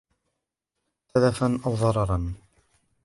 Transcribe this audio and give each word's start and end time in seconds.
تَلَفًا 1.13 1.59
أَوْ 1.65 1.75
ضَرَرًا 1.75 2.33